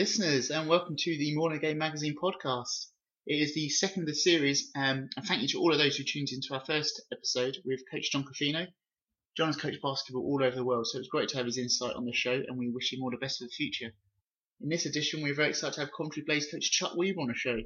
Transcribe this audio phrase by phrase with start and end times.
[0.00, 2.86] listeners, and welcome to the Morning Game Magazine podcast.
[3.26, 5.94] It is the second of the series, um, and thank you to all of those
[5.94, 8.66] who tuned into our first episode with Coach John Coffino.
[9.36, 11.96] John has coached basketball all over the world, so it's great to have his insight
[11.96, 13.92] on the show, and we wish him all the best for the future.
[14.62, 17.34] In this edition, we're very excited to have Coventry Blaze coach Chuck Weaver on the
[17.34, 17.60] show.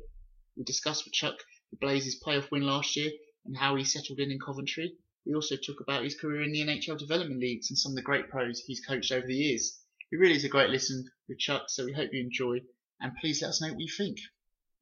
[0.56, 1.36] We discuss with Chuck
[1.70, 3.12] the Blazes' playoff win last year
[3.46, 4.96] and how he settled in in Coventry.
[5.24, 8.02] We also talk about his career in the NHL development leagues and some of the
[8.02, 9.78] great pros he's coached over the years.
[10.12, 12.58] It really is a great listen with Chuck, so we hope you enjoy.
[13.00, 14.18] And please let us know what you think.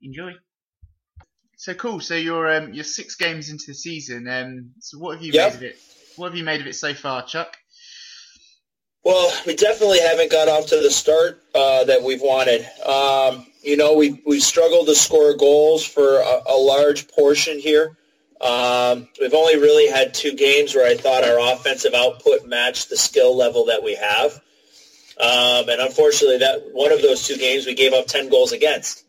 [0.02, 0.32] Enjoy.
[1.56, 2.00] So cool.
[2.00, 4.28] So you're um, you're six games into the season.
[4.28, 5.50] Um, so what have you Yep.
[5.52, 5.76] made of it?
[6.16, 7.56] What have you made of it so far, Chuck?
[9.04, 12.64] Well, we definitely haven't got off to the start uh, that we've wanted.
[12.86, 17.96] Um, you know, we've, we've struggled to score goals for a, a large portion here.
[18.40, 22.96] Um, we've only really had two games where I thought our offensive output matched the
[22.96, 24.40] skill level that we have.
[25.20, 29.04] Um, and unfortunately, that one of those two games we gave up 10 goals against.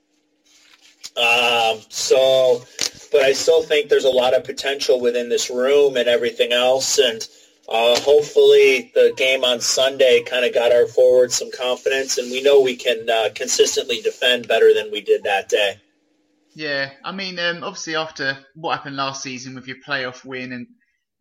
[1.15, 2.63] Um, so,
[3.11, 6.97] but I still think there's a lot of potential within this room and everything else.
[6.97, 7.27] And
[7.69, 12.41] uh, hopefully the game on Sunday kind of got our forwards some confidence, and we
[12.41, 15.79] know we can uh, consistently defend better than we did that day.
[16.55, 20.67] Yeah, I mean, um, obviously after what happened last season with your playoff win and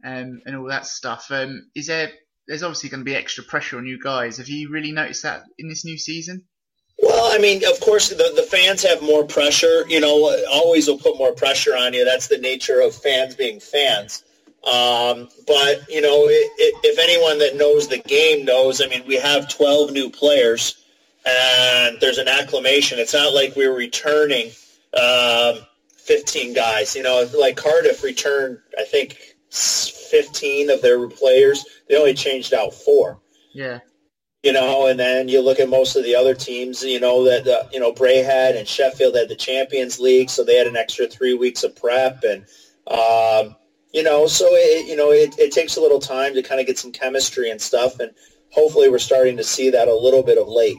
[0.04, 2.10] um, and all that stuff, um, is there?
[2.46, 4.38] There's obviously going to be extra pressure on you guys.
[4.38, 6.44] Have you really noticed that in this new season?
[6.98, 9.84] Well, I mean, of course, the, the fans have more pressure.
[9.88, 12.04] You know, always will put more pressure on you.
[12.04, 14.22] That's the nature of fans being fans.
[14.64, 19.02] Um, but, you know, it, it, if anyone that knows the game knows, I mean,
[19.08, 20.84] we have 12 new players,
[21.26, 23.00] and there's an acclamation.
[23.00, 24.52] It's not like we're returning
[24.94, 26.94] um, 15 guys.
[26.94, 31.64] You know, like Cardiff returned, I think, 15 of their players.
[31.88, 33.20] They only changed out four
[33.54, 33.80] Yeah,
[34.42, 37.46] you know, and then you look at most of the other teams, you know, that,
[37.46, 41.06] uh, you know, Braehead and Sheffield had the Champions League, so they had an extra
[41.06, 42.24] three weeks of prep.
[42.24, 42.44] And,
[42.88, 43.54] um,
[43.92, 46.66] you know, so, it, you know, it, it takes a little time to kind of
[46.66, 48.00] get some chemistry and stuff.
[48.00, 48.10] And
[48.50, 50.78] hopefully we're starting to see that a little bit of late.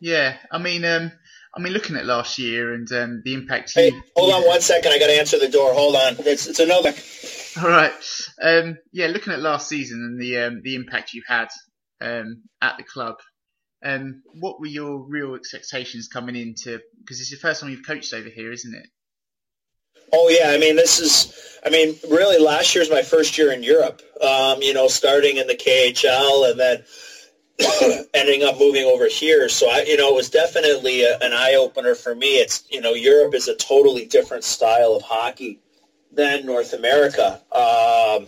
[0.00, 0.36] yeah.
[0.50, 1.12] I mean, um,
[1.54, 3.72] I mean, looking at last year and um, the impact.
[3.74, 4.92] Hey, you- hold on one second.
[4.92, 5.74] I got to answer the door.
[5.74, 6.16] Hold on.
[6.26, 6.92] It's, it's another.
[7.56, 7.92] All right.
[8.42, 11.48] Um, yeah, looking at last season and the um, the impact you had
[12.00, 13.16] um, at the club.
[13.82, 16.80] Um, what were your real expectations coming into?
[16.98, 18.86] Because it's the first time you've coached over here, isn't it?
[20.12, 23.52] Oh yeah, I mean this is, I mean really last year year's my first year
[23.52, 24.02] in Europe.
[24.22, 29.48] Um, you know, starting in the KHL and then ending up moving over here.
[29.48, 32.38] So I, you know, it was definitely a, an eye opener for me.
[32.38, 35.60] It's you know, Europe is a totally different style of hockey
[36.18, 37.40] than North America.
[37.52, 38.26] Um,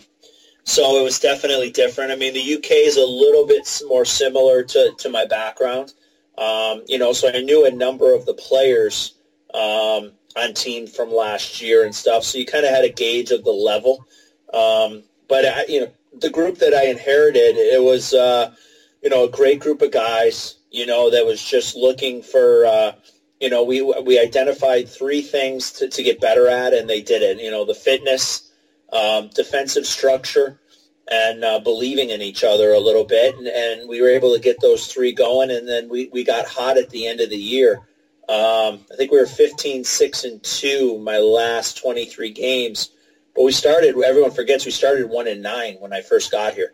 [0.63, 2.11] so it was definitely different.
[2.11, 5.93] I mean, the UK is a little bit more similar to, to my background.
[6.37, 9.15] Um, you know, so I knew a number of the players
[9.53, 12.23] um, on team from last year and stuff.
[12.23, 14.07] So you kind of had a gauge of the level.
[14.53, 18.53] Um, but I, you know, the group that I inherited, it was uh,
[19.01, 20.59] you know a great group of guys.
[20.71, 22.65] You know, that was just looking for.
[22.65, 22.93] Uh,
[23.41, 27.23] you know, we we identified three things to, to get better at, and they did
[27.23, 27.41] it.
[27.41, 28.51] You know, the fitness,
[28.93, 30.59] um, defensive structure,
[31.09, 33.35] and uh, believing in each other a little bit.
[33.35, 36.45] And, and we were able to get those three going, and then we, we got
[36.45, 37.77] hot at the end of the year.
[38.29, 42.91] Um, I think we were 15, 6, and 2 my last 23 games.
[43.35, 46.73] But we started, everyone forgets, we started 1 and 9 when I first got here.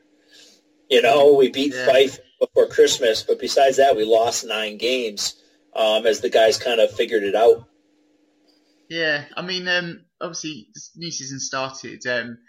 [0.90, 1.86] You know, we beat Yeah.
[1.86, 5.36] Fife before Christmas, but besides that, we lost nine games
[5.78, 7.68] um, as the guys kind of figured it out.
[8.90, 12.40] Yeah, I mean, um, obviously this new season started, um,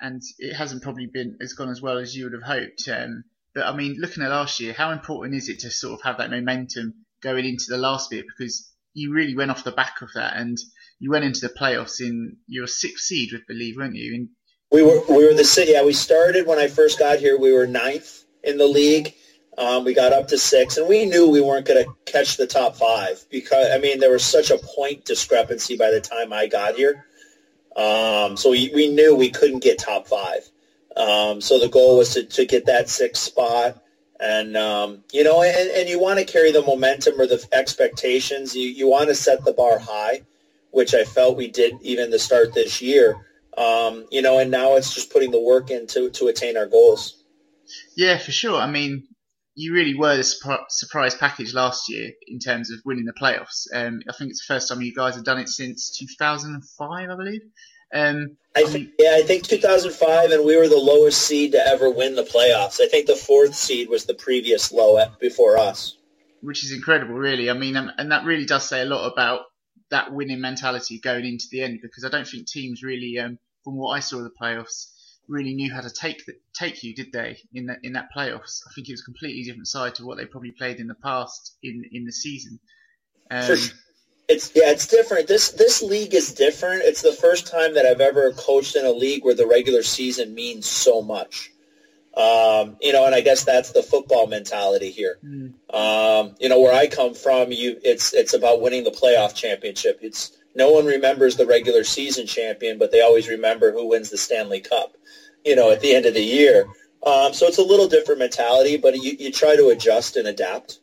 [0.00, 2.88] and it hasn't probably been as gone as well as you would have hoped.
[2.88, 3.24] Um,
[3.54, 6.18] but I mean, looking at last year, how important is it to sort of have
[6.18, 10.08] that momentum going into the last bit because you really went off the back of
[10.14, 10.56] that and
[10.98, 14.14] you went into the playoffs in your sixth seed, with believe, weren't you?
[14.14, 14.28] And
[14.70, 15.72] We were we were the city.
[15.72, 17.38] Yeah, we started when I first got here.
[17.38, 19.14] We were ninth in the league.
[19.58, 22.46] Um, we got up to six, and we knew we weren't going to catch the
[22.46, 26.46] top five because I mean there was such a point discrepancy by the time I
[26.46, 27.04] got here.
[27.76, 30.48] Um, so we, we knew we couldn't get top five.
[30.96, 33.80] Um, so the goal was to, to get that sixth spot,
[34.18, 38.56] and um, you know, and, and you want to carry the momentum or the expectations.
[38.56, 40.22] You you want to set the bar high,
[40.72, 43.24] which I felt we did even to start this year.
[43.56, 46.66] Um, you know, and now it's just putting the work in to, to attain our
[46.66, 47.22] goals.
[47.94, 48.60] yeah, for sure.
[48.60, 49.04] I mean,
[49.54, 53.66] you really were the surpri- surprise package last year in terms of winning the playoffs.
[53.74, 57.16] Um, I think it's the first time you guys have done it since 2005, I
[57.16, 57.42] believe.
[57.92, 61.90] Um, I think, yeah, I think 2005, and we were the lowest seed to ever
[61.90, 62.80] win the playoffs.
[62.80, 65.96] I think the fourth seed was the previous low before us.
[66.40, 67.50] which is incredible, really.
[67.50, 69.42] I mean, um, and that really does say a lot about
[69.90, 73.76] that winning mentality going into the end because I don't think teams really, um, from
[73.76, 74.86] what I saw of the playoffs,
[75.30, 77.38] really knew how to take the, take you, did they?
[77.54, 80.18] In that in that playoffs, I think it was a completely different side to what
[80.18, 82.58] they probably played in the past in in the season.
[83.30, 83.56] Um,
[84.30, 85.26] It's yeah, it's different.
[85.26, 86.82] This this league is different.
[86.84, 90.36] It's the first time that I've ever coached in a league where the regular season
[90.36, 91.50] means so much.
[92.16, 95.18] Um, you know, and I guess that's the football mentality here.
[95.24, 95.54] Mm.
[95.74, 99.98] Um, you know, where I come from, you it's it's about winning the playoff championship.
[100.00, 104.18] It's no one remembers the regular season champion, but they always remember who wins the
[104.18, 104.92] Stanley Cup.
[105.44, 106.66] You know, at the end of the year.
[107.04, 110.80] Um, so it's a little different mentality, but you, you try to adjust and adapt.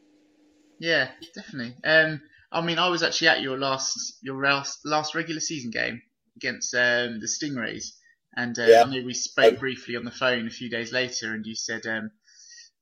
[0.80, 1.76] Yeah, definitely.
[1.84, 2.22] Um,
[2.52, 6.02] I mean, I was actually at your last your last, last regular season game
[6.36, 7.92] against um, the Stingrays,
[8.36, 8.84] and uh, yeah.
[8.84, 11.86] I know we spoke briefly on the phone a few days later, and you said
[11.86, 12.12] um,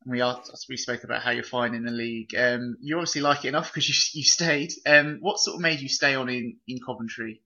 [0.06, 2.36] we asked, we spoke about how you're finding the league.
[2.38, 4.72] Um, you obviously like it enough because you you stayed.
[4.86, 7.42] Um, what sort of made you stay on in, in Coventry?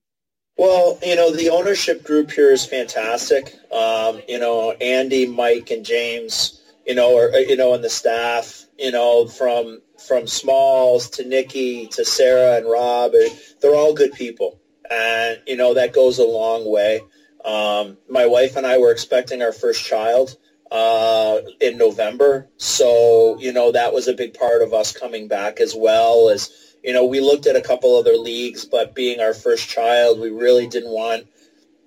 [0.60, 3.54] Well, you know, the ownership group here is fantastic.
[3.72, 8.66] Um, you know, Andy, Mike, and James, you know, or you know, and the staff,
[8.78, 13.30] you know, from from Smalls to Nikki to Sarah and Rob, eh,
[13.62, 14.60] they're all good people,
[14.90, 17.00] and you know that goes a long way.
[17.42, 20.36] Um, my wife and I were expecting our first child
[20.70, 25.58] uh, in November, so you know that was a big part of us coming back
[25.58, 26.28] as well.
[26.28, 26.50] As
[26.82, 30.30] you know, we looked at a couple other leagues, but being our first child, we
[30.30, 31.26] really didn't want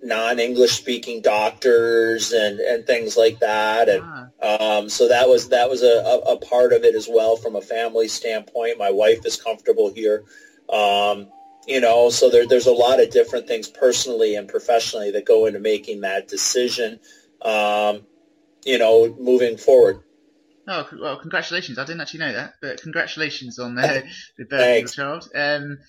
[0.03, 3.89] non-English speaking doctors and, and things like that.
[3.89, 4.77] And ah.
[4.77, 7.55] um, so that was that was a, a, a, part of it as well from
[7.55, 8.77] a family standpoint.
[8.77, 10.25] My wife is comfortable here.
[10.69, 11.27] Um,
[11.65, 15.45] you know, so there, there's a lot of different things personally and professionally that go
[15.45, 16.99] into making that decision,
[17.41, 18.01] um,
[18.65, 20.01] you know, moving forward.
[20.67, 21.77] Oh, well, congratulations.
[21.77, 24.03] I didn't actually know that, but congratulations on the,
[24.37, 25.29] the birth of your child.
[25.35, 25.79] Um,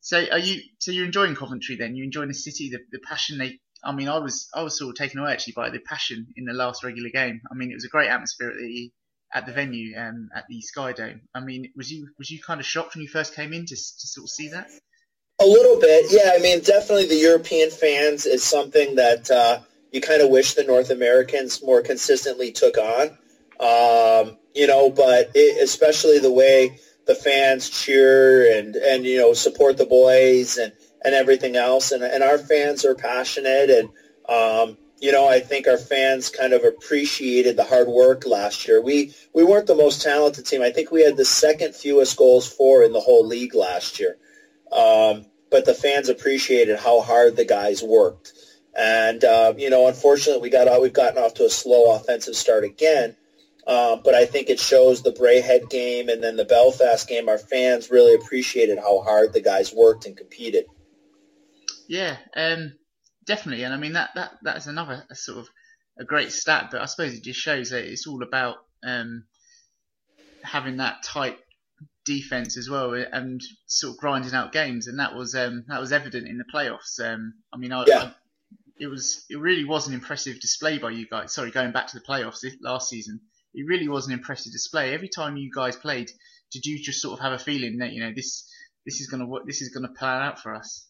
[0.00, 0.60] so are you?
[0.78, 1.96] So you're enjoying Coventry then?
[1.96, 3.58] You're enjoying the city, the, the passion they.
[3.84, 6.44] I mean, I was I was sort of taken away actually by the passion in
[6.44, 7.40] the last regular game.
[7.50, 8.92] I mean, it was a great atmosphere at the
[9.32, 11.22] at the venue um, at the Sky Dome.
[11.34, 13.74] I mean, was you was you kind of shocked when you first came in to
[13.74, 14.70] to sort of see that?
[15.38, 16.32] A little bit, yeah.
[16.34, 19.60] I mean, definitely the European fans is something that uh,
[19.92, 23.18] you kind of wish the North Americans more consistently took on.
[23.60, 29.32] Um, you know, but it, especially the way the fans cheer and and you know
[29.32, 30.72] support the boys and
[31.04, 33.88] and everything else and and our fans are passionate and
[34.28, 38.82] um, you know I think our fans kind of appreciated the hard work last year.
[38.82, 40.62] We we weren't the most talented team.
[40.62, 44.16] I think we had the second fewest goals for in the whole league last year.
[44.72, 48.32] Um, but the fans appreciated how hard the guys worked.
[48.76, 52.64] And uh, you know, unfortunately, we got we've gotten off to a slow offensive start
[52.64, 53.16] again.
[53.66, 57.28] Uh, but I think it shows the Braehead game and then the Belfast game.
[57.28, 60.66] Our fans really appreciated how hard the guys worked and competed.
[61.88, 62.74] Yeah, um,
[63.24, 63.64] definitely.
[63.64, 65.48] And I mean that that that's another sort of
[65.98, 69.24] a great stat, but I suppose it just shows that it's all about um,
[70.44, 71.38] having that tight
[72.04, 75.92] defense as well and sort of grinding out games, and that was um, that was
[75.92, 77.00] evident in the playoffs.
[77.00, 77.98] Um, I mean, I, yeah.
[77.98, 78.12] I,
[78.78, 81.34] it was it really was an impressive display by you guys.
[81.34, 83.20] Sorry, going back to the playoffs last season
[83.56, 84.92] it really was an impressive display.
[84.92, 86.10] Every time you guys played,
[86.52, 88.48] did you just sort of have a feeling that you know this
[88.84, 90.86] this is gonna this is gonna plan out for us?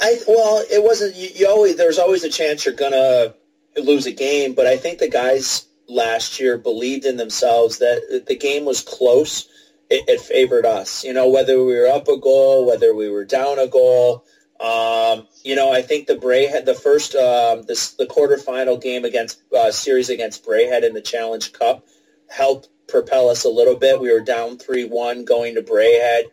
[0.00, 1.16] I well, it wasn't.
[1.16, 3.34] You, you always there's always a chance you're gonna
[3.76, 8.36] lose a game, but I think the guys last year believed in themselves that the
[8.36, 9.48] game was close.
[9.90, 11.04] It, it favored us.
[11.04, 14.24] You know, whether we were up a goal, whether we were down a goal.
[14.58, 19.42] Um, you know, I think the Braehead the first um, this the quarterfinal game against
[19.52, 21.84] uh, series against Braehead in the Challenge Cup
[22.28, 24.00] helped propel us a little bit.
[24.00, 26.24] We were down 3-1 going to Braehead.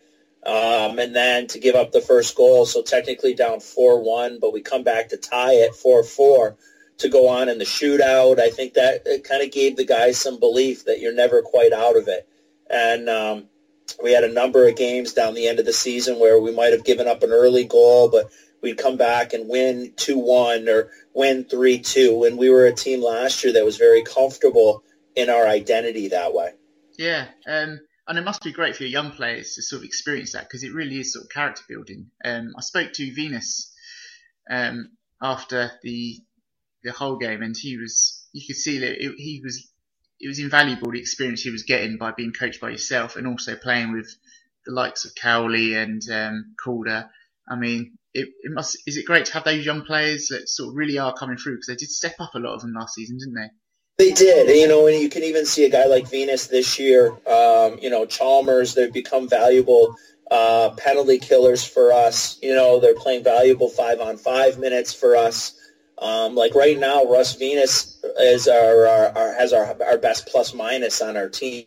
[0.46, 4.62] Um, and then to give up the first goal, so technically down 4-1, but we
[4.62, 6.58] come back to tie it 4-4
[6.98, 8.40] to go on in the shootout.
[8.40, 11.96] I think that kind of gave the guys some belief that you're never quite out
[11.96, 12.28] of it.
[12.70, 13.46] And um,
[14.02, 16.74] we had a number of games down the end of the season where we might
[16.74, 18.30] have given up an early goal, but
[18.62, 22.28] we'd come back and win 2-1 or win 3-2.
[22.28, 24.84] And we were a team last year that was very comfortable
[25.16, 26.54] in our identity that way.
[26.98, 30.34] Yeah, um, and it must be great for your young players to sort of experience
[30.34, 32.12] that because it really is sort of character building.
[32.24, 33.74] Um, I spoke to Venus
[34.50, 34.92] um,
[35.22, 36.20] after the
[36.84, 39.70] the whole game, and he was you could see that it, he was
[40.20, 43.56] it was invaluable the experience he was getting by being coached by yourself and also
[43.56, 44.14] playing with
[44.66, 47.10] the likes of Cowley and um, Calder.
[47.48, 50.70] I mean, it, it must is it great to have those young players that sort
[50.70, 52.96] of really are coming through because they did step up a lot of them last
[52.96, 53.50] season, didn't they?
[53.98, 57.12] They did, you know, and you can even see a guy like Venus this year.
[57.28, 59.96] Um, you know, Chalmers, they've become valuable
[60.32, 62.40] uh, penalty killers for us.
[62.42, 65.60] You know, they're playing valuable five on five minutes for us.
[66.00, 70.56] Um, like right now, Ross Venus is our, our, our has our our best plus
[70.56, 71.66] minus on our team.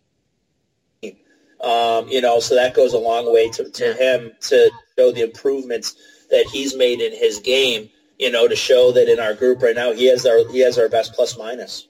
[1.60, 5.22] Um, you know, so that goes a long way to, to him to show the
[5.22, 5.94] improvements
[6.30, 7.88] that he's made in his game.
[8.18, 10.76] You know, to show that in our group right now, he has our he has
[10.76, 11.86] our best plus minus.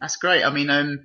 [0.00, 0.44] That's great.
[0.44, 1.00] I mean, um,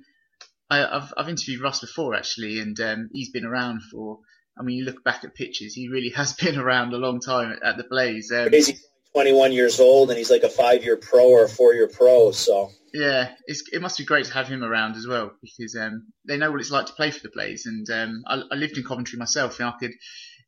[0.70, 4.20] I, have I've interviewed Ross before actually, and um, he's been around for.
[4.58, 7.52] I mean, you look back at pictures, he really has been around a long time
[7.52, 8.32] at, at the Blaze.
[8.32, 8.72] Um, he's
[9.12, 12.30] 21 years old, and he's like a five-year pro or a four-year pro.
[12.32, 16.38] So yeah, it must be great to have him around as well because um, they
[16.38, 17.66] know what it's like to play for the Blaze.
[17.66, 19.92] And um, I, I, lived in Coventry myself, and I could,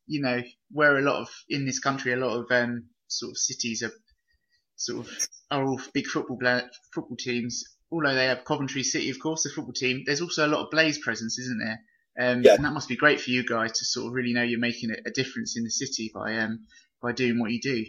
[0.07, 3.38] you know, where a lot of in this country, a lot of um, sort of
[3.38, 3.93] cities are
[4.76, 6.38] sort of are all big football
[6.95, 7.64] football teams.
[7.90, 10.02] Although they have Coventry City, of course, the football team.
[10.04, 11.80] There's also a lot of Blaze presence, isn't there?
[12.18, 12.54] Um, yeah.
[12.54, 14.90] And that must be great for you guys to sort of really know you're making
[14.90, 16.66] a, a difference in the city by um,
[17.00, 17.85] by doing what you do.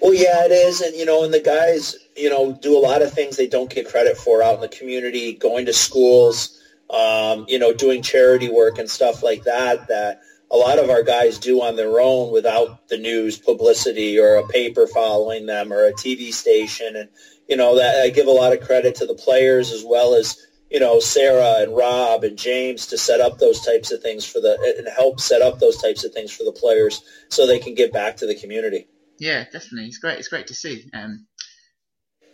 [0.00, 3.02] Well, yeah, it is, and you know, and the guys, you know, do a lot
[3.02, 7.44] of things they don't get credit for out in the community, going to schools, um,
[7.48, 9.88] you know, doing charity work and stuff like that.
[9.88, 10.20] That
[10.50, 14.46] a lot of our guys do on their own without the news publicity or a
[14.48, 17.08] paper following them or a TV station, and
[17.48, 20.36] you know, that I give a lot of credit to the players as well as
[20.70, 24.40] you know Sarah and Rob and James to set up those types of things for
[24.40, 27.74] the and help set up those types of things for the players so they can
[27.74, 28.88] give back to the community.
[29.18, 29.86] Yeah, definitely.
[29.86, 30.18] It's great.
[30.18, 30.90] It's great to see.
[30.92, 31.26] Um,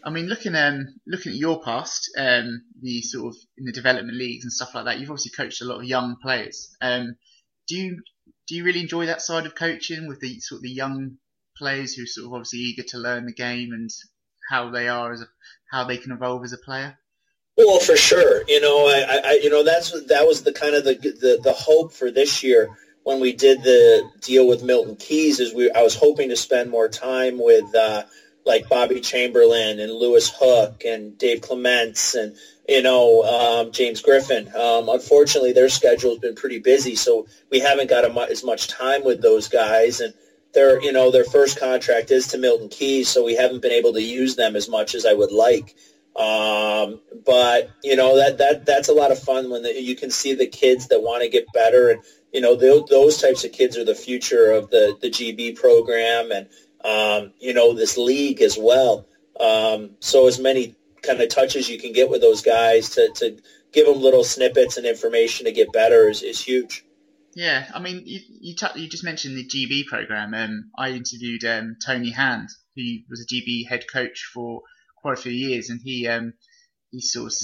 [0.05, 4.17] I mean, looking um, looking at your past, um, the sort of in the development
[4.17, 6.75] leagues and stuff like that, you've obviously coached a lot of young players.
[6.81, 7.17] Um,
[7.69, 8.03] do you
[8.49, 11.17] do you really enjoy that side of coaching with the sort of the young
[11.57, 13.91] players who are sort of obviously eager to learn the game and
[14.51, 15.27] how they are as a
[15.71, 16.99] how they can evolve as a player?
[17.57, 18.43] Well, for sure.
[18.49, 21.53] You know, I, I you know that's that was the kind of the the, the
[21.53, 22.71] hope for this year
[23.05, 26.71] when we did the deal with Milton Keynes is we I was hoping to spend
[26.71, 28.05] more time with uh,
[28.47, 32.37] like Bobby Chamberlain and Lewis Hook and Dave Clements and
[32.69, 34.49] you know um, James Griffin.
[34.55, 38.69] Um, unfortunately, their schedule has been pretty busy, so we haven't got mu- as much
[38.69, 40.15] time with those guys and.
[40.53, 43.93] Their, you know, their first contract is to Milton Keynes, so we haven't been able
[43.93, 45.77] to use them as much as I would like.
[46.17, 50.11] Um, but you know that that that's a lot of fun when the, you can
[50.11, 53.77] see the kids that want to get better and you know, those types of kids
[53.77, 56.49] are the future of the, the GB program and,
[56.85, 59.07] um, you know, this league as well.
[59.39, 63.39] Um, so as many kind of touches you can get with those guys to, to
[63.73, 66.85] give them little snippets and information to get better is, is huge.
[67.35, 70.35] Yeah, I mean, you you, t- you just mentioned the GB program.
[70.35, 74.63] Um, I interviewed um, Tony Hand, who was a GB head coach for
[74.97, 76.35] quite a few years, and he um,
[76.91, 77.39] he sort of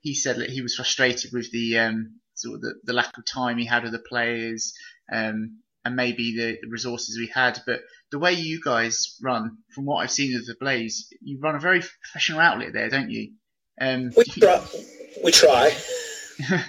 [0.00, 3.24] he said that he was frustrated with the um, sort of the, the lack of
[3.26, 4.72] time he had with the players,
[5.12, 7.60] um, and maybe the, the, resources we had.
[7.66, 7.80] But
[8.10, 11.60] the way you guys run, from what I've seen of the Blaze, you run a
[11.60, 13.32] very professional outlet there, don't you?
[13.80, 14.64] Um, we try.
[15.22, 15.76] We try.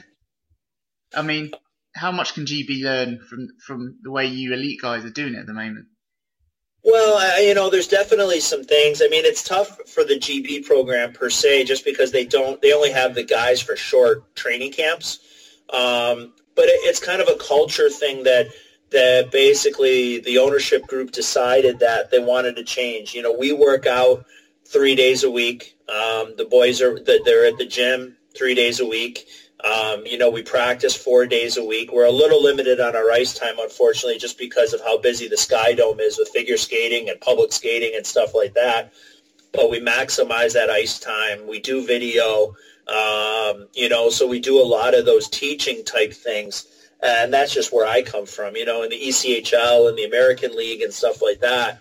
[1.16, 1.52] I mean,
[1.96, 5.40] how much can GB learn from from the way you elite guys are doing it
[5.40, 5.88] at the moment?
[6.84, 9.02] Well, I, you know, there's definitely some things.
[9.02, 12.62] I mean, it's tough for the GB program per se, just because they don't.
[12.62, 15.20] They only have the guys for short training camps.
[15.72, 18.48] Um, but it, it's kind of a culture thing that
[18.92, 23.14] that basically the ownership group decided that they wanted to change.
[23.14, 24.26] You know, we work out
[24.66, 25.76] three days a week.
[25.88, 29.28] Um, the boys are they're at the gym three days a week.
[29.64, 31.92] Um, you know, we practice four days a week.
[31.92, 35.38] We're a little limited on our ice time, unfortunately, just because of how busy the
[35.38, 38.94] Sky Dome is with figure skating and public skating and stuff like that.
[39.52, 41.46] But we maximize that ice time.
[41.48, 42.56] We do video.
[42.88, 46.66] Um, you know, so we do a lot of those teaching type things.
[47.02, 50.56] And that's just where I come from, you know, in the ECHL and the American
[50.56, 51.80] League and stuff like that.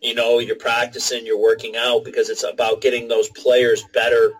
[0.00, 4.32] You know, you're practicing, you're working out because it's about getting those players better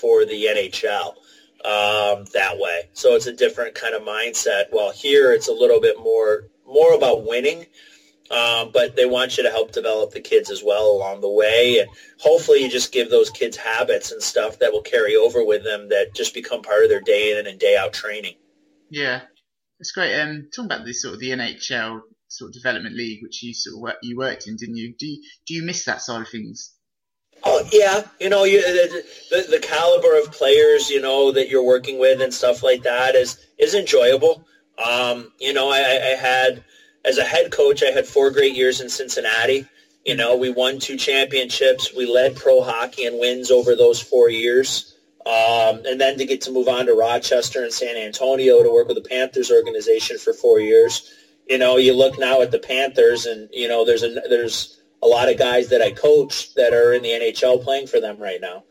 [0.00, 1.10] for the NHL
[1.64, 2.90] um, that way.
[2.92, 4.64] So it's a different kind of mindset.
[4.70, 7.64] While here, it's a little bit more more about winning
[8.30, 11.78] um, but they want you to help develop the kids as well along the way.
[11.80, 11.88] And
[12.18, 15.88] hopefully you just give those kids habits and stuff that will carry over with them
[15.90, 18.34] that just become part of their day in and day out training.
[18.90, 19.22] Yeah,
[19.80, 20.18] it's great.
[20.18, 23.76] Um, talking about this sort of the NHL sort of development league, which you sort
[23.76, 24.94] of work, you worked in, didn't you?
[24.98, 26.72] Do you, do you miss that side of things?
[27.44, 31.98] Oh yeah, you know, you, the, the, caliber of players, you know, that you're working
[31.98, 34.46] with and stuff like that is is enjoyable.
[34.84, 36.64] Um, you know, I, I had
[37.06, 39.66] as a head coach, I had four great years in Cincinnati,
[40.04, 41.94] You know, we won two championships.
[41.94, 44.95] We led pro hockey in wins over those four years.
[45.26, 48.86] Um, and then to get to move on to Rochester and San Antonio to work
[48.86, 51.12] with the Panthers organization for four years.
[51.48, 55.06] You know, you look now at the Panthers, and you know, there's a there's a
[55.08, 58.40] lot of guys that I coach that are in the NHL playing for them right
[58.40, 58.62] now.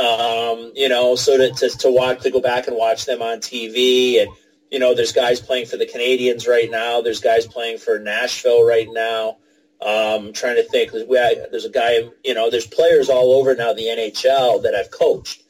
[0.00, 3.38] Um, you know, so to, to to watch to go back and watch them on
[3.38, 4.30] TV, and
[4.70, 7.00] you know, there's guys playing for the Canadiens right now.
[7.00, 9.38] There's guys playing for Nashville right now.
[9.82, 13.82] Um, trying to think, there's a guy, you know, there's players all over now the
[13.82, 15.43] NHL that I've coached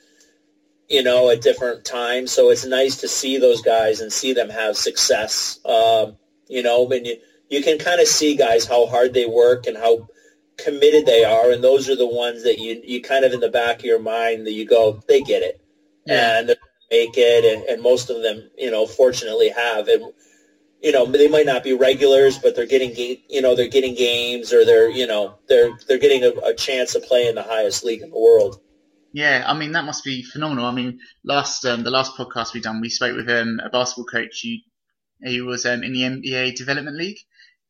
[0.88, 2.32] you know, at different times.
[2.32, 5.58] So it's nice to see those guys and see them have success.
[5.64, 6.16] Um,
[6.48, 7.16] you know, and you,
[7.48, 10.08] you can kind of see guys how hard they work and how
[10.58, 11.50] committed they are.
[11.50, 13.98] And those are the ones that you, you kind of in the back of your
[13.98, 15.60] mind that you go, they get it.
[16.06, 16.40] Yeah.
[16.40, 16.48] And
[16.90, 17.44] make it.
[17.44, 19.88] And, and most of them, you know, fortunately have.
[19.88, 20.12] And,
[20.82, 22.94] you know, they might not be regulars, but they're getting,
[23.28, 26.92] you know, they're getting games or they're, you know, they're, they're getting a, a chance
[26.92, 28.60] to play in the highest league in the world.
[29.14, 30.66] Yeah, I mean that must be phenomenal.
[30.66, 34.06] I mean, last um, the last podcast we done, we spoke with um, a basketball
[34.06, 34.56] coach who,
[35.25, 37.21] who was um, in the NBA Development League,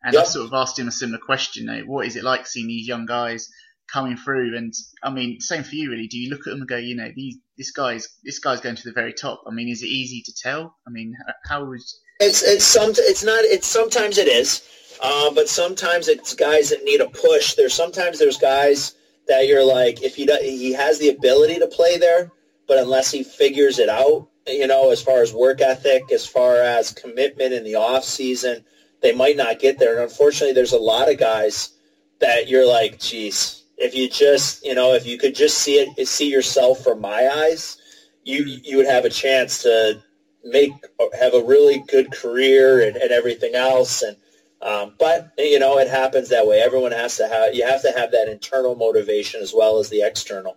[0.02, 0.22] and yep.
[0.22, 2.68] I sort of asked him a similar question: you know, What is it like seeing
[2.68, 3.50] these young guys
[3.92, 4.56] coming through?
[4.56, 4.72] And
[5.02, 6.06] I mean, same for you, really.
[6.06, 8.76] Do you look at them and go, you know, these this guy's this guy's going
[8.76, 9.42] to the very top?
[9.46, 10.74] I mean, is it easy to tell?
[10.88, 11.14] I mean,
[11.46, 11.82] how would
[12.20, 14.62] it's it's some it's not it's sometimes it is,
[15.02, 17.52] uh, but sometimes it's guys that need a push.
[17.52, 18.94] There's sometimes there's guys
[19.28, 22.30] that you're like, if he does, he has the ability to play there,
[22.66, 26.56] but unless he figures it out, you know, as far as work ethic, as far
[26.56, 28.64] as commitment in the off season,
[29.02, 29.94] they might not get there.
[29.94, 31.70] And unfortunately, there's a lot of guys
[32.20, 36.06] that you're like, geez, if you just, you know, if you could just see it,
[36.06, 37.78] see yourself from my eyes,
[38.24, 40.02] you you would have a chance to
[40.44, 40.72] make
[41.18, 44.02] have a really good career and, and everything else.
[44.02, 44.16] And
[44.64, 46.60] um, but you know, it happens that way.
[46.60, 50.02] Everyone has to have you have to have that internal motivation as well as the
[50.02, 50.56] external.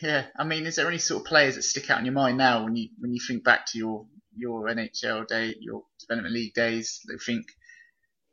[0.00, 2.38] Yeah, I mean, is there any sort of players that stick out in your mind
[2.38, 6.54] now when you when you think back to your your NHL day, your development league
[6.54, 7.02] days?
[7.04, 7.44] That think,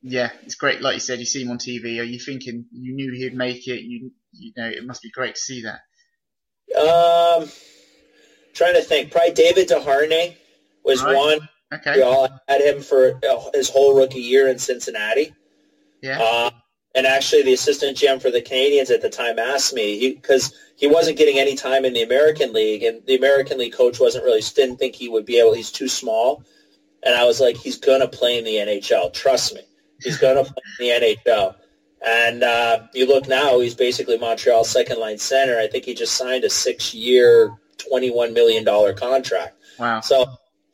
[0.01, 0.81] yeah, it's great.
[0.81, 1.99] Like you said, you see him on TV.
[1.99, 3.81] Are you thinking you knew he'd make it?
[3.81, 5.81] You you know, it must be great to see that.
[6.79, 7.49] Um,
[8.53, 9.11] trying to think.
[9.11, 10.37] Probably David Desharnais
[10.85, 11.15] was right.
[11.15, 11.97] one Okay.
[11.97, 13.19] We all had him for
[13.53, 15.33] his whole rookie year in Cincinnati.
[16.01, 16.19] Yeah.
[16.19, 16.51] Uh,
[16.95, 20.87] and actually, the assistant GM for the Canadiens at the time asked me because he,
[20.87, 24.25] he, wasn't getting any time in the American League, and the American League coach wasn't
[24.25, 25.53] really didn't think he would be able.
[25.53, 26.43] He's too small,
[27.03, 29.13] and I was like, he's gonna play in the NHL.
[29.13, 29.61] Trust me,
[30.01, 31.55] he's gonna play in the NHL.
[32.05, 35.59] And uh, you look now, he's basically Montreal's second line center.
[35.59, 39.57] I think he just signed a six year, twenty one million dollar contract.
[39.77, 39.99] Wow!
[39.99, 40.25] So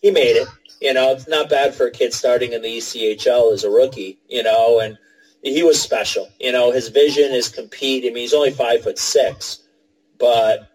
[0.01, 0.47] he made it.
[0.85, 4.19] You know, it's not bad for a kid starting in the ECHL as a rookie,
[4.29, 4.99] you know, and
[5.41, 6.29] he was special.
[6.39, 8.03] You know, his vision is compete.
[8.03, 9.63] I mean, he's only five foot six,
[10.19, 10.69] but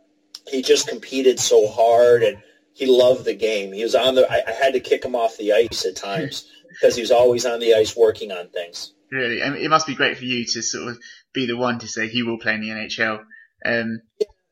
[0.48, 2.42] he just competed so hard and
[2.72, 3.72] he loved the game.
[3.72, 6.50] He was on the, I, I had to kick him off the ice at times
[6.70, 8.92] because he was always on the ice working on things.
[9.12, 10.98] Really, I mean, it must be great for you to sort of
[11.32, 13.20] be the one to say he will play in the NHL,
[13.64, 14.02] um,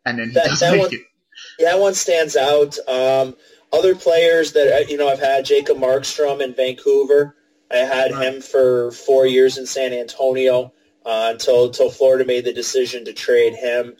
[0.04, 1.00] and then he that, does that make one, it.
[1.58, 2.76] Yeah, that one stands out.
[2.88, 3.36] Um,
[3.72, 7.36] other players that uh, you know I've had Jacob Markstrom in Vancouver.
[7.70, 10.72] I had him for four years in San Antonio
[11.04, 13.96] uh, until until Florida made the decision to trade him.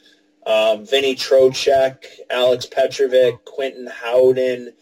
[0.47, 4.73] Um, Vinny Trocheck, Alex Petrovic, Quinton Howden,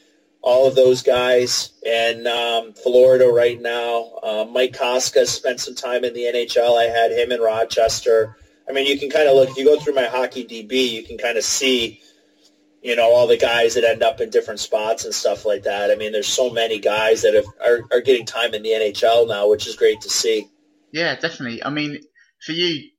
[0.40, 4.12] all of those guys in um, Florida right now.
[4.22, 6.81] Uh, Mike Kostka spent some time in the NHL.
[6.81, 8.37] I had him in Rochester.
[8.68, 11.03] I mean, you can kind of look, if you go through my hockey DB, you
[11.03, 12.01] can kind of see
[12.87, 15.90] you know, all the guys that end up in different spots and stuff like that.
[15.90, 19.27] I mean, there's so many guys that have, are, are getting time in the NHL
[19.27, 20.46] now, which is great to see.
[20.92, 21.64] Yeah, definitely.
[21.64, 21.99] I mean,
[22.44, 22.90] for you,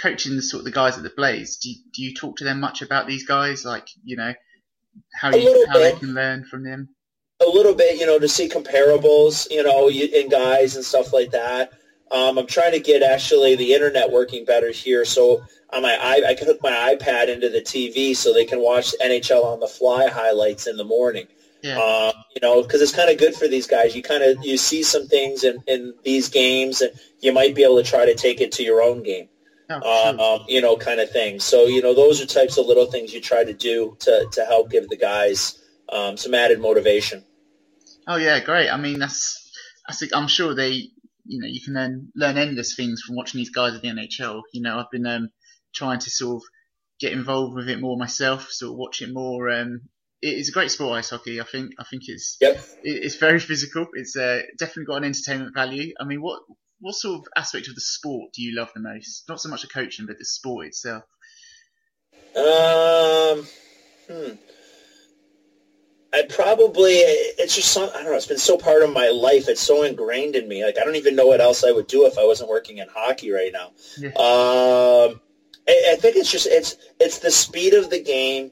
[0.00, 2.44] coaching the sort of the guys at the Blaze, do you, do you talk to
[2.44, 3.64] them much about these guys?
[3.64, 4.32] Like, you know,
[5.12, 6.90] how you, how they can learn from them?
[7.44, 11.32] A little bit, you know, to see comparables, you know, in guys and stuff like
[11.32, 11.72] that.
[12.12, 16.30] Um, I'm trying to get actually the internet working better here, so on my i
[16.30, 19.66] I can hook my iPad into the TV so they can watch NHL on the
[19.66, 21.26] fly highlights in the morning.
[21.62, 21.78] Yeah.
[21.78, 23.94] Uh, you know, because it's kind of good for these guys.
[23.94, 27.64] You kind of you see some things in, in these games, and you might be
[27.64, 29.28] able to try to take it to your own game.
[29.70, 31.40] Oh, um, you know, kind of thing.
[31.40, 34.44] So you know, those are types of little things you try to do to to
[34.44, 37.24] help give the guys um, some added motivation.
[38.06, 38.68] Oh yeah, great.
[38.68, 39.50] I mean, that's
[39.88, 40.90] I think I'm sure they,
[41.32, 44.42] you know, you can learn learn endless things from watching these guys at the NHL.
[44.52, 45.30] You know, I've been um,
[45.74, 46.42] trying to sort of
[47.00, 49.50] get involved with it more myself, sort of watch it more.
[49.50, 49.88] Um,
[50.20, 51.40] it is a great sport, ice hockey.
[51.40, 51.72] I think.
[51.78, 52.62] I think it's yep.
[52.82, 53.86] it's very physical.
[53.94, 55.94] It's uh, definitely got an entertainment value.
[55.98, 56.42] I mean, what
[56.80, 59.24] what sort of aspect of the sport do you love the most?
[59.28, 61.04] Not so much the coaching, but the sport itself.
[62.36, 63.46] Um,
[64.06, 64.34] hmm.
[66.12, 68.14] I probably it's just some I don't know.
[68.14, 69.48] It's been so part of my life.
[69.48, 70.64] It's so ingrained in me.
[70.64, 72.88] Like I don't even know what else I would do if I wasn't working in
[72.88, 73.70] hockey right now.
[73.96, 74.10] Yeah.
[74.10, 75.20] Um,
[75.66, 78.50] I, I think it's just it's it's the speed of the game.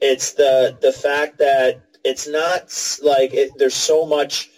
[0.00, 2.72] It's the the fact that it's not
[3.02, 4.50] like it, there's so much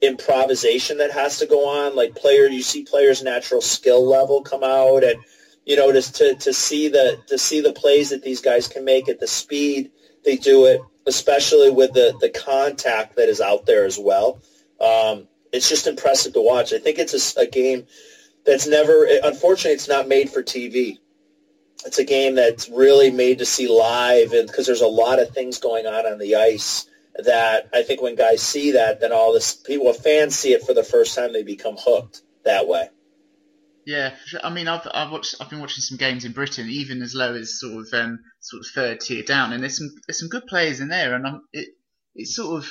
[0.00, 1.94] improvisation that has to go on.
[1.94, 5.22] Like player, you see players' natural skill level come out, and
[5.66, 8.86] you know just to to see the to see the plays that these guys can
[8.86, 9.90] make at the speed
[10.24, 14.40] they do it especially with the, the contact that is out there as well.
[14.80, 16.72] Um, it's just impressive to watch.
[16.72, 17.86] I think it's a, a, game
[18.44, 20.98] that's never, unfortunately, it's not made for TV.
[21.84, 25.30] It's a game that's really made to see live and because there's a lot of
[25.30, 26.86] things going on on the ice
[27.16, 30.74] that I think when guys see that, then all this people, fans see it for
[30.74, 32.88] the first time, they become hooked that way.
[33.84, 37.14] Yeah, I mean, I've I've watched I've been watching some games in Britain, even as
[37.14, 40.28] low as sort of um, sort of third tier down, and there's some there's some
[40.28, 41.68] good players in there, and I'm, it
[42.14, 42.70] it's sort of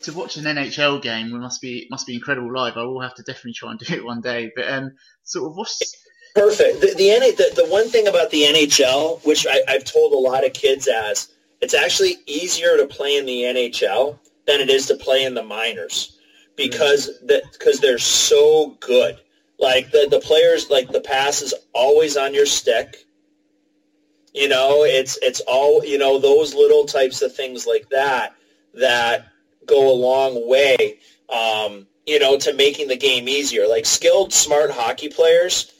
[0.00, 2.76] to watch an NHL game we must be must be incredible live.
[2.76, 4.92] I will have to definitely try and do it one day, but um,
[5.24, 5.94] sort of what's
[6.34, 6.80] perfect.
[6.80, 10.46] The the, the, the one thing about the NHL, which I, I've told a lot
[10.46, 11.28] of kids as,
[11.60, 15.42] it's actually easier to play in the NHL than it is to play in the
[15.42, 16.18] minors
[16.56, 17.26] because mm-hmm.
[17.26, 19.20] that because they're so good
[19.58, 22.96] like the the players, like the pass is always on your stick.
[24.32, 28.34] You know, it's it's all you know those little types of things like that
[28.74, 29.26] that
[29.66, 30.98] go a long way.
[31.28, 33.66] Um, you know, to making the game easier.
[33.66, 35.72] Like skilled, smart hockey players,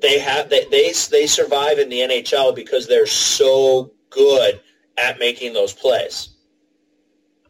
[0.00, 4.60] they have they they they survive in the NHL because they're so good
[4.96, 6.30] at making those plays.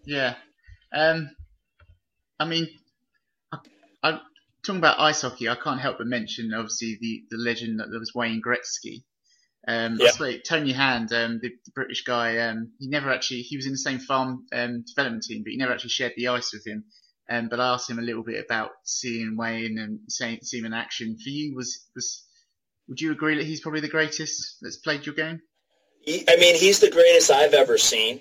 [0.05, 0.35] Yeah.
[0.93, 1.31] Um,
[2.39, 2.69] I mean,
[4.67, 8.01] talking about ice hockey, I can't help but mention obviously the, the legend that there
[8.01, 9.05] was Wayne Gretzky.
[9.69, 10.11] Um, yeah.
[10.21, 13.73] I Tony Hand, um, the, the, British guy, um, he never actually he was in
[13.73, 16.85] the same farm um, development team, but he never actually shared the ice with him.
[17.29, 20.73] Um, but I asked him a little bit about seeing Wayne and seeing, seeing him
[20.73, 21.17] in action.
[21.17, 22.25] For you, was was
[22.89, 25.41] would you agree that he's probably the greatest that's played your game?
[26.09, 28.21] I mean, he's the greatest I've ever seen.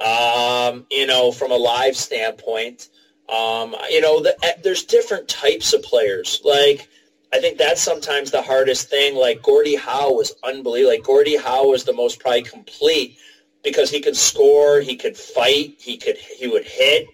[0.00, 2.88] Um, you know, from a live standpoint.
[3.28, 6.40] Um, you know, the, eh, there's different types of players.
[6.44, 6.88] Like,
[7.32, 9.16] I think that's sometimes the hardest thing.
[9.16, 10.94] Like Gordie Howe was unbelievable.
[10.94, 13.18] Like Gordie Howe was the most probably complete
[13.64, 17.08] because he could score, he could fight, he could he would hit.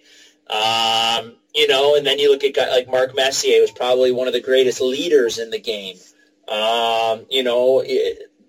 [0.49, 4.27] Um, you know, and then you look at guy like Mark Messier was probably one
[4.27, 5.97] of the greatest leaders in the game.
[6.49, 7.83] Um, you know,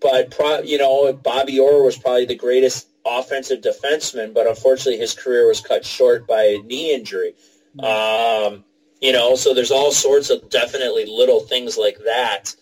[0.01, 5.13] but pro, you know Bobby Orr was probably the greatest offensive defenseman, but unfortunately his
[5.13, 7.35] career was cut short by a knee injury.
[7.79, 8.63] Um,
[9.01, 12.55] you know, so there's all sorts of definitely little things like that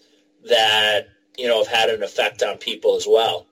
[0.50, 3.46] that you know have had an effect on people as well.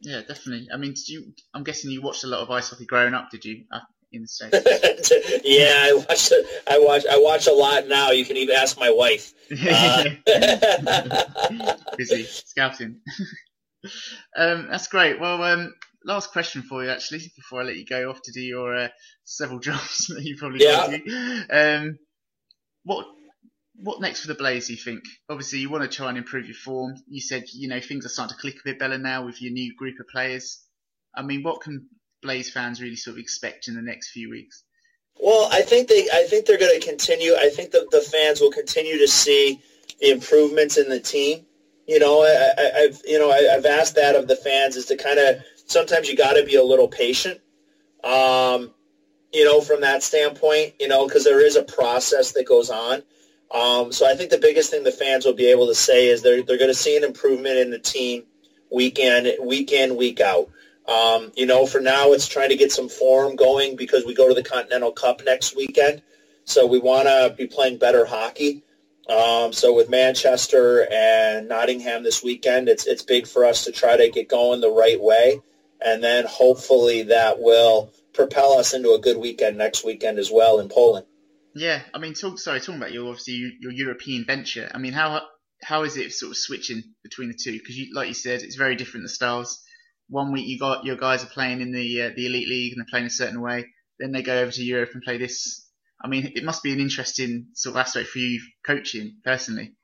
[0.00, 0.68] Yeah, definitely.
[0.72, 1.32] I mean, did you?
[1.54, 3.64] I'm guessing you watched a lot of ice hockey growing up, did you?
[3.70, 3.80] Uh,
[4.12, 5.12] in the states.
[5.44, 6.32] yeah, I watch.
[6.68, 7.06] I watch.
[7.10, 8.10] I watch a lot now.
[8.10, 9.32] You can even ask my wife.
[9.52, 10.04] Uh,
[11.98, 13.00] Busy scouting.
[14.36, 15.20] um, that's great.
[15.20, 18.40] Well, um, last question for you, actually, before I let you go off to do
[18.40, 18.88] your uh,
[19.24, 20.96] several jobs that you probably yeah.
[20.96, 21.44] do.
[21.50, 21.98] Um,
[22.84, 23.06] what
[23.76, 24.68] what next for the Blaze?
[24.70, 25.02] You think?
[25.28, 26.94] Obviously, you want to try and improve your form.
[27.08, 29.52] You said you know things are starting to click a bit better now with your
[29.52, 30.62] new group of players.
[31.14, 31.88] I mean, what can
[32.22, 34.64] Blaze fans really sort of expect in the next few weeks?
[35.20, 37.34] Well, I think they I think they're going to continue.
[37.34, 39.60] I think that the fans will continue to see
[40.00, 41.46] the improvements in the team.
[41.86, 44.96] You know, I, have you know I, have asked that of the fans is to
[44.96, 47.40] kind of sometimes you got to be a little patient.
[48.04, 48.72] Um,
[49.32, 53.02] you know, from that standpoint, you know, because there is a process that goes on.
[53.50, 56.22] Um, so I think the biggest thing the fans will be able to say is
[56.22, 58.24] they're they're going to see an improvement in the team
[58.70, 60.50] week in, week in, week out.
[60.86, 64.28] Um, you know, for now it's trying to get some form going because we go
[64.28, 66.02] to the Continental Cup next weekend.
[66.44, 68.64] So we want to be playing better hockey.
[69.08, 73.96] Um, so with Manchester and Nottingham this weekend, it's it's big for us to try
[73.96, 75.40] to get going the right way
[75.84, 80.60] and then hopefully that will propel us into a good weekend next weekend as well
[80.60, 81.06] in Poland.
[81.54, 84.70] Yeah, I mean, talk, sorry, talking about your obviously your European venture.
[84.72, 85.22] I mean, how
[85.62, 87.52] how is it sort of switching between the two?
[87.52, 89.62] Because you, like you said, it's very different the styles.
[90.08, 92.80] One week you got your guys are playing in the uh, the elite league and
[92.80, 93.66] they're playing a certain way.
[93.98, 95.66] Then they go over to Europe and play this.
[96.02, 99.74] I mean, it must be an interesting sort of aspect for you coaching personally.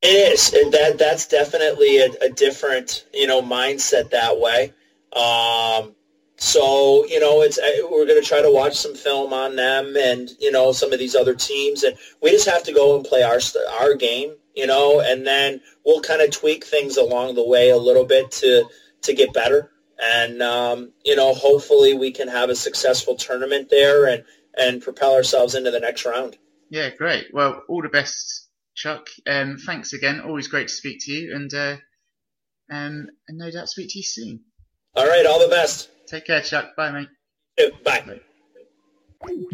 [0.00, 4.72] It is, and that that's definitely a, a different you know mindset that way.
[5.14, 5.94] Um,
[6.38, 7.58] so you know, it's
[7.90, 10.98] we're going to try to watch some film on them and you know some of
[11.00, 13.40] these other teams, and we just have to go and play our
[13.80, 17.76] our game, you know, and then we'll kind of tweak things along the way a
[17.76, 18.68] little bit to
[19.02, 24.06] to get better, and um, you know, hopefully we can have a successful tournament there
[24.06, 24.24] and
[24.56, 26.38] and propel ourselves into the next round.
[26.70, 27.26] Yeah, great.
[27.32, 29.08] Well, all the best, Chuck.
[29.26, 30.20] Um, thanks again.
[30.20, 31.76] Always great to speak to you, and uh,
[32.70, 34.44] um, and no doubt speak to you soon.
[34.98, 35.90] All right, all the best.
[36.08, 36.74] Take care, Chuck.
[36.74, 37.08] Bye, mate.
[37.84, 38.18] Bye.
[39.20, 39.44] Bye.